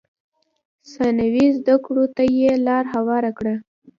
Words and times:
ثانوي 0.91 1.45
زده 1.57 1.75
کړو 1.85 2.05
ته 2.15 2.23
یې 2.39 2.51
لار 2.67 2.85
هواره 2.95 3.31
کړه. 3.37 3.55